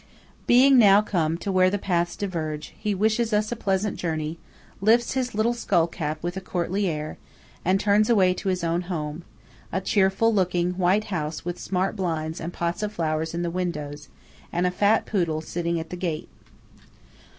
Being 0.47 0.79
now 0.79 1.03
come 1.03 1.37
to 1.37 1.51
where 1.51 1.69
the 1.69 1.77
paths 1.77 2.15
diverge, 2.15 2.73
he 2.75 2.95
wishes 2.95 3.33
us 3.33 3.51
a 3.51 3.55
pleasant 3.55 3.97
journey, 3.97 4.39
lifts 4.81 5.13
his 5.13 5.35
little 5.35 5.53
skull 5.53 5.85
cap 5.85 6.23
with 6.23 6.35
a 6.35 6.41
courtly 6.41 6.87
air, 6.87 7.19
and 7.63 7.79
turns 7.79 8.09
away 8.09 8.33
to 8.33 8.49
his 8.49 8.63
own 8.63 8.81
home–a 8.89 9.81
cheerful 9.81 10.33
looking 10.33 10.71
white 10.71 11.03
house 11.13 11.45
with 11.45 11.59
smart 11.59 11.95
blinds 11.95 12.41
and 12.41 12.51
pots 12.51 12.81
of 12.81 12.91
flowers 12.91 13.35
in 13.35 13.43
the 13.43 13.51
windows, 13.51 14.09
and 14.51 14.65
a 14.65 14.71
fat 14.71 15.05
poodle 15.05 15.39
sitting 15.39 15.79
at 15.79 15.91
the 15.91 15.95
gate. 15.97 16.29